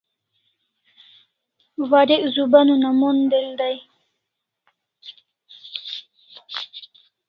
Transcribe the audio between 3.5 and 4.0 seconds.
dai